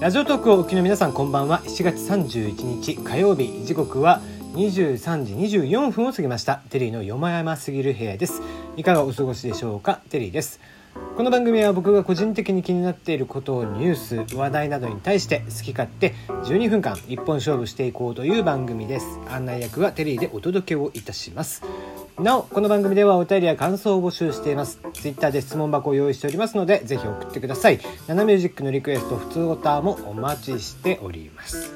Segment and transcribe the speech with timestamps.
[0.00, 1.60] ラジオトークをお聞きの皆さんこんばんは。
[1.64, 3.66] 7月31日火曜日。
[3.66, 4.22] 時刻は
[4.54, 6.62] 23時24分を過ぎました。
[6.70, 8.40] テリーのよまやますぎる部屋です。
[8.78, 10.00] いかがお過ごしでしょうか？
[10.08, 10.58] テリーです。
[11.18, 19.06] この番組は僕が個人的に気になっていることをニュース話題などに対して好き勝手12分間一本勝負していこうという番組です。
[19.28, 21.62] 案内役はテリーでお届けをいたします。
[22.22, 24.78] なおこの番組ではお便りや感想を募集しています。
[24.92, 27.80] ツイッターで質問箱を用意しておりますのでぜひ送ってください。
[28.08, 31.72] ナナミュージックのリクエスト普通オタもお待ちしております。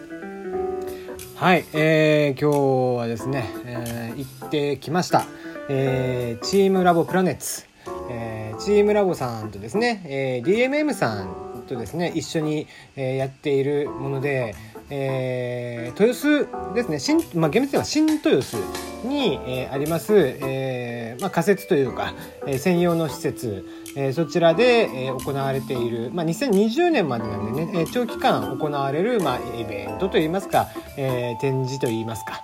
[1.37, 5.25] はい、えー、今日はですね、えー、行ってきました、
[5.71, 7.65] えー、チームラボプラネッツ。
[8.11, 12.67] えー、チームラボさんとですね、えー、DMM さんとですね一緒に、
[12.97, 14.55] えー、やっているもので、
[14.97, 17.01] えー、豊洲ですね。
[17.01, 18.57] 新、まあ、厳密には新豊洲
[19.05, 22.15] に、えー、あります、えーまあ、仮設というか、
[22.47, 23.65] えー、専用の施設、
[23.97, 32.43] えー、そちらで、えー、行われている、まあ、2020年までなんでね、えー、長期間行われる、まあ、イベントといいますか、え、展示といいますか。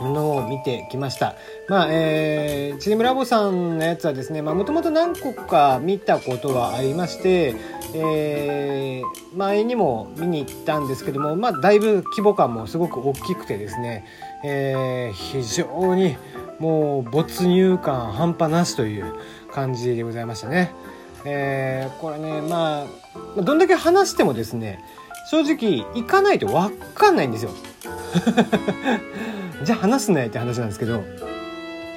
[0.00, 1.34] のを見てきました。
[1.68, 7.54] まあ、えー、チームラボさんのやつはですね、まあ、もともと何個か見たことはありまして、
[7.94, 14.04] えー、前にも見に行ったんですけども、まあ、だいぶ規模感もすごく大きくてですね、
[14.44, 16.16] えー、非常に
[16.58, 19.14] もう没入感半端なしという
[19.56, 20.72] 感じでございましたね。
[21.24, 22.86] えー、これね、ま
[23.36, 24.78] あ、どんだけ話してもですね、
[25.30, 27.50] 正直行かないと分かんないんですよ。
[29.64, 31.02] じゃあ話すねって話なんですけど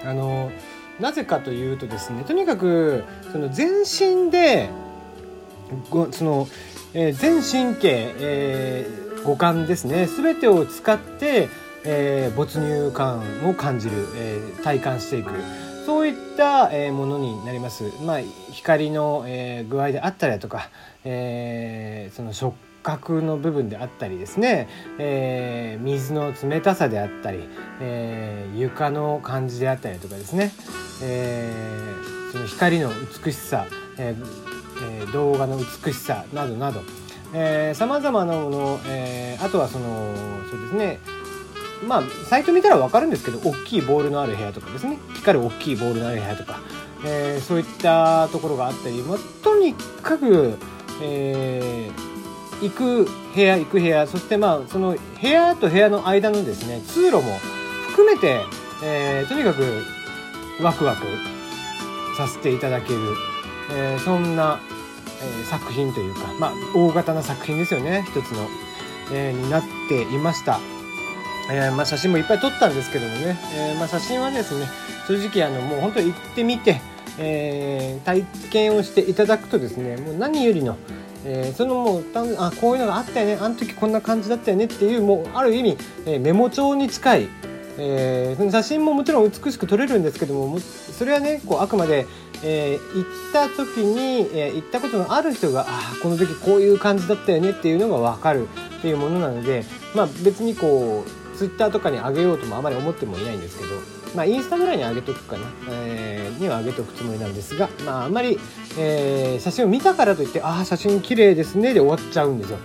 [0.06, 0.52] あの
[1.00, 4.70] なぜかというとですねとにかくその全身で
[5.90, 6.48] ごその、
[6.94, 11.50] えー、全神経、えー、五感ですね全てを使って、
[11.84, 15.32] えー、没入感を感じる、えー、体感していく
[16.40, 17.92] た、え、ものになります。
[18.02, 18.20] まあ、
[18.52, 20.70] 光の、え、具合であったりだとか、
[21.04, 24.70] えー、その食覚の部分であったりですね、
[25.00, 27.44] えー、水の冷たさであったり、
[27.82, 30.54] えー、床の感じであったりとかですね、
[31.04, 32.90] えー、その光の
[33.26, 33.66] 美しさ、
[33.98, 36.82] えー、動画の美しさなどなど
[37.74, 40.14] さまざまなもの、えー、あとはその
[40.50, 41.00] そうですね
[41.88, 44.98] まあサイト見たら分かるんですけど大きいボールのある部屋とかですね。
[45.16, 46.60] 光る大きいボールのある部屋とか、
[47.06, 50.58] えー、そういったところがあったり、まあ、とにかく、
[51.02, 54.08] えー、行く部屋行く部屋。
[54.08, 57.22] そしてまあその部屋と部屋の間のですね通路も
[57.90, 58.42] 含めて、
[58.84, 59.64] えー、とにかく
[60.62, 61.06] ワクワク
[62.18, 63.00] させていただける、
[63.72, 64.60] えー、そんな、
[65.22, 68.06] えー、作品というか、まあ、大型な作品ですよね。
[68.10, 68.50] 一つの、
[69.14, 70.60] えー、になっていました。
[71.52, 74.68] えーまあ、写真もいっぱい撮ったんですけどもね、えーまあ、写真はですね
[75.08, 76.80] 正直あのもう本当に行ってみて、
[77.18, 80.78] えー、体験をしていただくとですねもう何よりの、
[81.26, 82.04] えー、そのもう
[82.38, 87.30] あこういうのがあったよねあの時こんな感じだったよねっていうもうある意味、えー、メモ帳に近い、
[87.80, 92.06] えー、その写真ももちろん美しく撮れるんですけどもそれはねこうあくまで、
[92.44, 99.66] えー、行った時に、えー、行ったことのある人があこの時こういう感じだったよねっていうのが分かるっていうものなので、
[99.96, 103.70] まあ、別にこうツイッターとかに上げようともあまり思ってもいないんですけど。
[104.16, 108.40] まあ、インスタぐらいに上げとくかな、えー、には上げとくつもりなんですが、まあ、あまり、
[108.76, 112.58] えー、写真を見たからといってああ写真綺麗ですねで終わっちゃうんですよ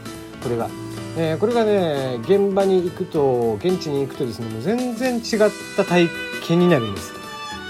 [0.43, 0.71] これが。
[1.19, 6.09] えー、これがね現場に行くと現地に行くとですねもう全然違った体
[6.47, 7.13] 験になるんです。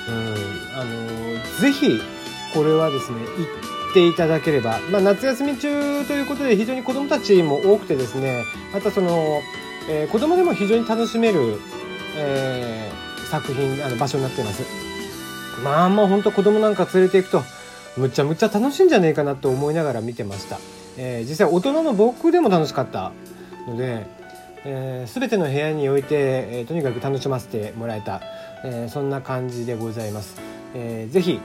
[0.09, 0.15] うん
[0.78, 2.00] あのー、ぜひ
[2.54, 9.41] これはですね行っていただければ、まあ、夏休み中ということで非常に子どもたちも多くてですねまたその、
[9.89, 11.61] えー、子供でも非常に楽しめる、
[12.17, 14.62] えー、作品あの場所になっています。
[15.62, 17.43] まあもうほんと子供なんか連れていくと
[17.97, 20.59] むちゃむちゃ楽しいんじゃねえかなと思いながら見てました、
[20.97, 23.12] えー、実際大人の僕でも楽しかった
[23.69, 24.06] ので、
[24.65, 28.21] えー、全ての部屋において、えー、とにかく楽しませてもらえた、
[28.65, 30.37] えー、そんな感じでございます、
[30.75, 31.41] えー、ぜひ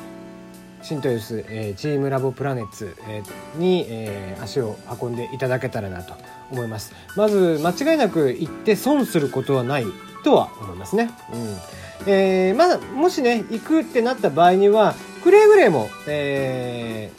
[0.81, 6.13] 新豊洲、えー、チームラボプラネッツ、えー、に、えー、足を運んでいただけたらなと
[6.51, 6.93] 思います。
[7.15, 9.85] まず間違いなく行って損することはない
[10.23, 11.11] とは思いますね。
[11.33, 11.57] うん。
[12.07, 17.11] えー、まだもしね行くってなった場合にはくれぐれも、え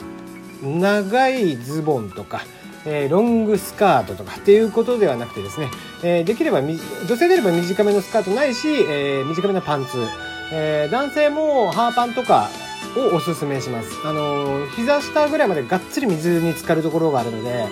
[0.61, 2.41] ー、長いズボンとか、
[2.85, 5.69] えー、ロングスカートとかっていうことではなくてですね、
[6.03, 6.77] えー、できれば女
[7.15, 10.03] 性であれば短めのスカートないし、えー、短めのパンツ、
[10.51, 12.49] えー、男性もハーパンとか
[12.97, 13.89] をおすすめします。
[14.05, 17.67] あの、膝下ぐらいまでがっつり水に浸かるところがあるので、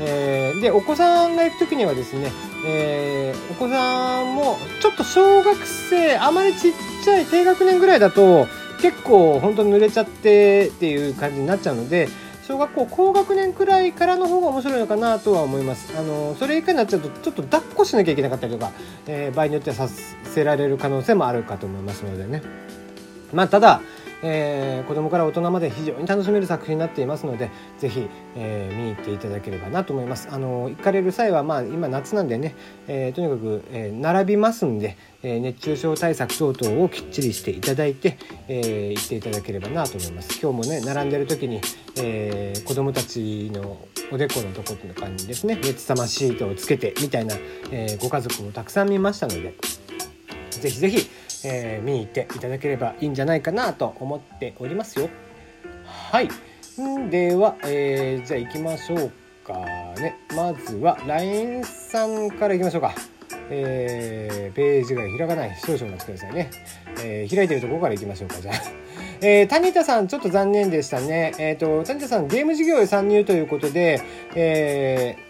[0.00, 2.32] えー、でお子さんが行く時にはですね、
[2.66, 6.72] えー、お子さんもちょっと小学生あまりちっ
[7.04, 8.46] ちゃい低学年ぐらいだと
[8.80, 12.08] 結構本当に濡れちゃってっていう感じになっちゃうので
[12.48, 18.72] 小学校高学年くらいからの方が面白いのかなとは思いますあのそれ以下になっちゃうとちょっと抱っこしなきゃいけなかったりとか、
[19.06, 22.42] えー、場合によってはさせられる可能性もあるかと思いますのでね
[23.32, 23.82] まあただ
[24.22, 30.28] えー、子供から大人まで非常に楽しめる作品になっていますのでぜひ、えー、見に行っていただければなと思います。
[30.30, 32.54] あの行かれる際はまあ今夏なんでね、
[32.88, 38.18] えー、とにかく、えー、並びますんで、えー、熱中症対策等々をきっちりしていただいて、
[38.48, 40.38] えー、行っていただければなと思います。
[40.40, 41.60] 今日もね並んでる時に、
[41.96, 43.78] えー、子供たちの
[44.12, 45.58] おでこのとことかにですね。
[45.62, 47.36] 熱さまシートをつけてみたいな、
[47.70, 49.54] えー、ご家族もたくさん見ましたので
[50.50, 51.08] ぜひぜひ
[51.44, 55.08] えー、見に行っていただければいいんじゃないかなと思っておりますよ。
[55.84, 56.28] はい。
[57.10, 59.12] では、えー、じゃあ行きましょう
[59.44, 59.54] か
[60.00, 60.16] ね。
[60.34, 62.94] まずは LINE さんから行きましょうか。
[63.50, 65.56] えー、ページが開かない。
[65.58, 66.50] 少々お待ちくださいね。
[67.02, 68.40] えー、開いてるところから行きましょうか。
[68.40, 68.54] じゃあ。
[69.22, 71.32] えー、谷田さん、ちょっと残念でしたね。
[71.38, 74.00] えっ、ー、と、谷田さん、ゲーム事業へ参入ということで、
[74.34, 75.29] えー、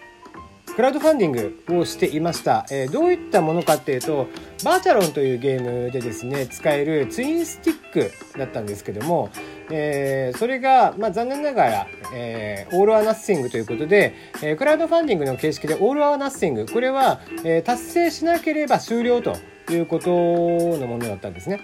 [0.81, 1.31] クラウドファンディン
[1.67, 4.25] グをしていました、えー、どういったものかっていうと
[4.65, 9.29] バーチャロンというゲームでですね使えるツインスティックだったんですけども、
[9.69, 19.37] えー、それが、まあ、残念ながら、えー、オール・ア・ナッシングということで、えー、クラウドファンディングの形式でオール・ア・ナッシングこれは、えー、達成しなければ終了と
[19.69, 21.61] いうことのものだったんですね。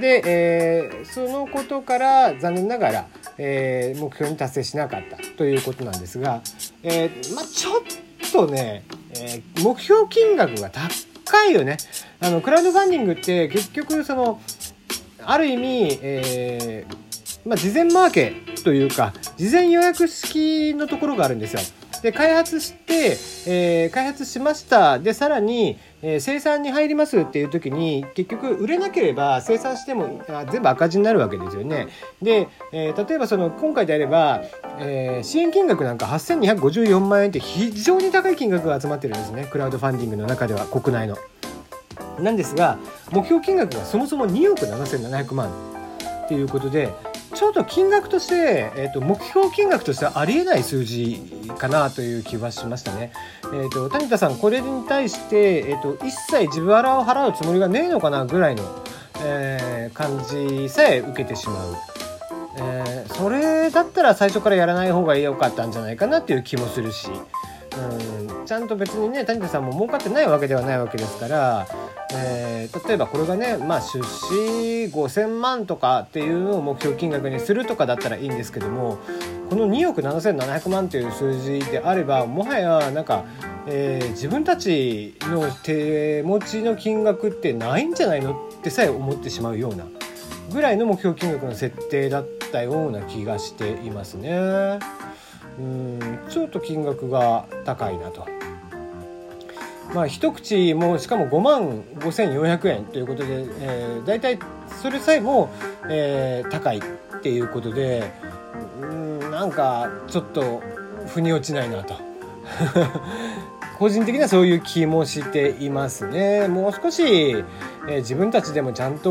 [0.00, 6.40] で、えー、そのことから残念ながら、えー、目標に達成しなかったということなんですが、
[6.84, 8.09] えーまあ、ちょっと
[8.46, 8.84] ね、
[9.14, 11.76] えー、目標金額が高いよね。
[12.20, 14.40] あの、クラウドファンディングって結局その、
[15.22, 18.32] ある意味、えー、まあ、事前マーケ
[18.64, 21.60] というか、事前予約式のところがあるんですよ。
[22.02, 23.16] で、開発して、
[23.46, 24.98] えー、開発しました。
[24.98, 31.88] で、さらに、えー、生産に入りますっていう時に結局売れなければ生産しても全部赤字になるわけですよね。
[32.22, 34.42] で、えー、例えばその今回であれば、
[34.78, 41.16] えー、支援金額なんか8254万円って非常に高い金額が集まってるんですねクラウドファンディングの中では国内の。
[42.18, 42.78] なんですが
[43.12, 45.50] 目標金額がそもそも2億7700万
[46.24, 46.92] っていうことで
[47.40, 51.22] ちょっと金額として、えーと、目標金額としてはありえない数字
[51.56, 53.12] かなという気はしましたね。
[53.44, 58.84] えーと、谷田さんこれに対して、えーと、一切自腹を払うつもりがねえのかなぐらいの、
[59.24, 60.22] えー、感
[60.58, 61.76] じさえ受けてしまう。
[62.58, 67.08] えー、それだったら最初からやらない方が良かったんじゃないかなっていう気もするし。
[67.76, 71.66] うん、ちゃんと別にね谷田さんも儲かってないわけではないわけですから、
[72.14, 78.98] えー、例えばこれがね、まあ、出資5,000万とかっていうのを目標金額にするとかだったらいいんですけども
[79.48, 83.24] この2億7,700万という数字であればもはやなんか、
[83.66, 89.86] えー、自分たちの手持ちの金額ってないんじゃないのってさえ思ってしまうような
[90.52, 94.80] ぐらいの目標金額の設定だったような気がしていますね。
[95.58, 98.26] うんちょっと金額が高いなと。
[99.94, 104.38] まあ、一口もしかも5万5400円ということで、えー、大体
[104.80, 105.50] それさえも、
[105.88, 108.12] えー、高いっていうことで
[108.80, 110.62] うんなんかちょっと
[111.08, 111.94] 腑に落ちないなと
[113.78, 119.10] 個人的にはそういう気もしていますねもう少し、えー、自分たちでもちゃんと、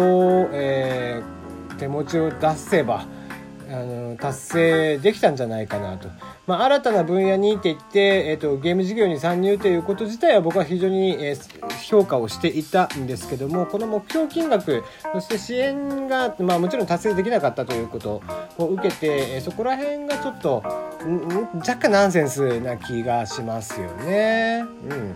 [0.54, 3.06] えー、手持ちを出せば
[3.72, 6.10] あの達成できたんじゃないかなと。
[6.48, 14.84] まあ、新たな分野にって言って、えーと、ゲーム事業に参入ということ自体は僕は非常に、えー、評価をしていたんですけどもこの目標金額
[15.14, 18.24] そして支援が、まあ、もちろん達成できなかったということ
[18.58, 20.64] を受けて、えー、そこら辺がちょっと
[21.54, 24.66] 若干ナンセンスな気がしますよね。
[24.90, 25.16] うん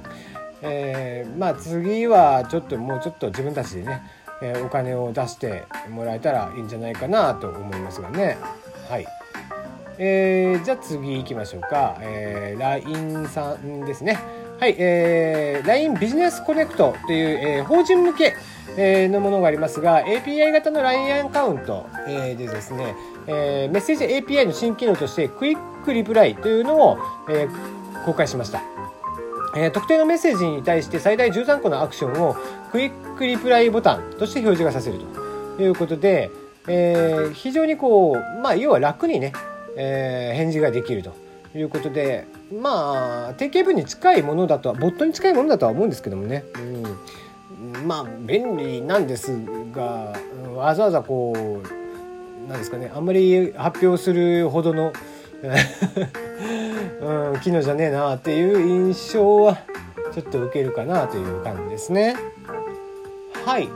[0.61, 4.01] えー、まあ次はちょっともうちょっと自分たちでね、
[4.43, 8.37] えー、お金を出してもらえたらいいんじゃないかなと思いますがね。
[8.89, 9.07] はい。
[9.97, 14.19] えー、じゃあ次行きましょうか、えー、LINE さんですね。
[14.59, 18.35] はい、えー、LINE ビジネスコネクトという、えー、法人向け、
[18.77, 22.95] えー、のものがありますが API 型の LINE アカウント、えー、でですね、
[23.27, 26.97] えー、メッセージ API の新機能としてクイックリプライというのを、
[27.29, 28.72] えー、公開しました。
[29.55, 32.35] えー、特定のメッセージに対して最大13個のアクションを
[32.71, 35.23] クイックリプライボタンとして表示がさせると。
[35.61, 36.31] いうことで、
[36.67, 39.33] えー、非常にこう、まあ、要は楽にね、
[39.77, 41.13] えー、返事ができると。
[41.55, 49.37] いうことでまあ定型文に近いものだとはボットに近いものだとは思うんですけどもね、うん、まあ便利なんです
[49.71, 50.17] が
[50.55, 54.93] わざわざこうなんですかねあんまり発表するほどの
[57.01, 59.57] うん、昨日じゃねえなっていう印象は
[60.13, 62.15] ちょっと受けるかなという感じですね。
[63.45, 63.69] はい。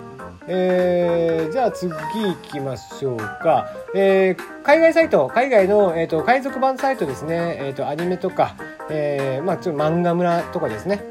[0.49, 8.55] えー、じゃあ次行きましょうか、えー、海外サイト海外の、えーと、海賊版サイトですね、えーと、アニメとか、
[8.89, 11.03] えーまあ、ちょっと漫画村とかですね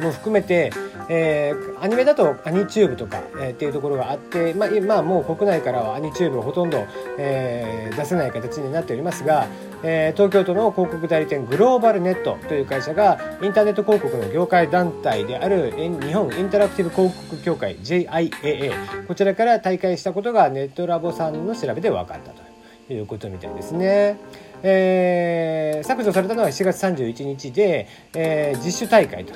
[0.00, 0.72] も含めて、
[1.12, 6.86] えー、アニメだとアニチューブとか、えー、っていうところがあって、まあ、まあ、もう国内からはアニチューブをほとんど、
[7.18, 9.48] えー、出せない形になっておりますが、
[9.82, 24.16] えー、東京都の広告代理店グローバルネットという会社がインターネット広告の業界団体である日本インタラクティブ広告協会 JIAA こちらから大会したことがネットラボさんの調べで分かったということみたいですね。
[24.62, 29.32] えー、削除されたのは7月31日で、えー、実習大会と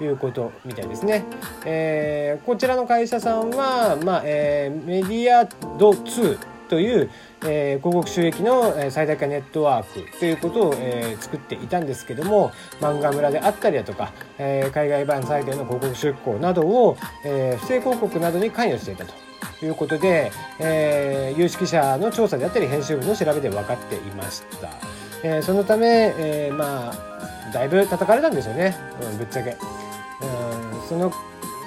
[0.00, 1.24] いうことみたいですね。
[1.64, 5.44] えー、こちらの会社さんは、まあえー、メディア
[5.78, 6.38] ド2
[6.68, 7.10] という、
[7.46, 19.12] えー、広告収益の最大化ネットワークということを、えー、作っていたんですけども漫画村であったりだとか、えー、海外版サイトへの広告出稿などを、えー、不正広告などに関与していたと。
[19.60, 24.70] いうことで、えー、有識者の調査であったり編集部の調べで分かっていました、
[25.24, 29.56] えー、そのため、えー、まあだいぶ叩かれたんですよね、うん、ぶっちゃけ、
[30.88, 31.12] その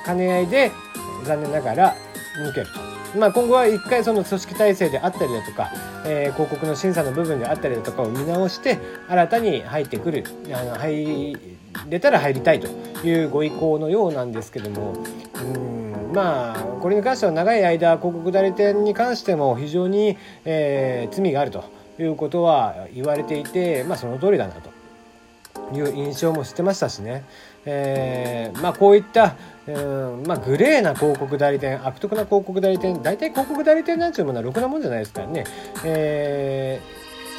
[0.06, 0.72] 兼ね合いで
[1.24, 1.96] 残念ながら
[2.44, 5.70] 抜けるとまあ、今後は一回その組織体制であったりだとか、
[6.06, 10.24] えー、広告の審査の部分であったりだとかを見直して新たに入ってくる
[10.54, 11.38] あの入
[11.90, 12.68] れたら入りたいと
[13.06, 14.94] いうご意向のようなんですけども
[15.36, 16.12] うん。
[16.13, 21.66] まあこれに関しては長い間広告代理店に関しても非常に、えー、罪があると
[22.00, 24.72] いうことは言われていて、まあ、その通りだなと
[25.74, 27.24] いう印象もしてましたしね、
[27.65, 29.36] えー、まあ、こういった
[29.68, 35.44] うんまあ、グレーな広告代理店悪徳な広告代理店大体広告代理店なんていうものはろくなもんじゃないですからね、
[35.86, 36.82] え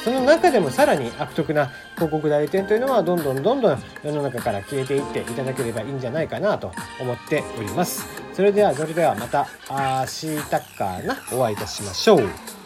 [0.01, 8.07] ー、その中でもさらに悪徳な広告代理店というのはどんどんどんどん世の中から消えていっていただければいいんじゃないかなと思っております。
[8.33, 10.37] それではそれではまた明日
[10.77, 12.62] かなお会いいたしましょう。